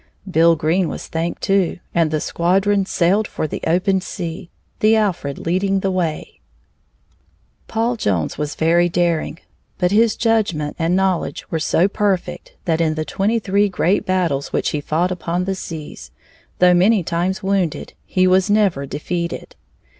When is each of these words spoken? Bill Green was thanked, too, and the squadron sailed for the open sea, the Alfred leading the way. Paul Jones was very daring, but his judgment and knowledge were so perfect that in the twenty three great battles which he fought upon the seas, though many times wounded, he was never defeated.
Bill 0.27 0.55
Green 0.55 0.89
was 0.89 1.05
thanked, 1.05 1.43
too, 1.43 1.77
and 1.93 2.09
the 2.09 2.19
squadron 2.19 2.87
sailed 2.87 3.27
for 3.27 3.45
the 3.45 3.61
open 3.67 4.01
sea, 4.01 4.49
the 4.79 4.95
Alfred 4.95 5.37
leading 5.37 5.81
the 5.81 5.91
way. 5.91 6.39
Paul 7.67 7.97
Jones 7.97 8.35
was 8.35 8.55
very 8.55 8.89
daring, 8.89 9.37
but 9.77 9.91
his 9.91 10.15
judgment 10.15 10.75
and 10.79 10.95
knowledge 10.95 11.45
were 11.51 11.59
so 11.59 11.87
perfect 11.87 12.55
that 12.65 12.81
in 12.81 12.95
the 12.95 13.05
twenty 13.05 13.37
three 13.37 13.69
great 13.69 14.03
battles 14.03 14.51
which 14.51 14.69
he 14.71 14.81
fought 14.81 15.11
upon 15.11 15.45
the 15.45 15.53
seas, 15.53 16.09
though 16.57 16.73
many 16.73 17.03
times 17.03 17.43
wounded, 17.43 17.93
he 18.03 18.25
was 18.25 18.49
never 18.49 18.87
defeated. 18.87 19.55